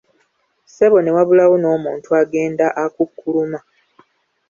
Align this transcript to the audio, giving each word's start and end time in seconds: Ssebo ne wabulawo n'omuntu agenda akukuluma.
Ssebo 0.65 0.97
ne 1.01 1.11
wabulawo 1.15 1.55
n'omuntu 1.59 2.09
agenda 2.21 2.65
akukuluma. 2.83 3.59